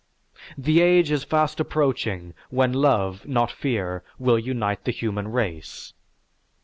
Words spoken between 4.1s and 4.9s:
will unite